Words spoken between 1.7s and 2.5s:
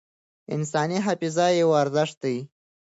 ارزښت دی.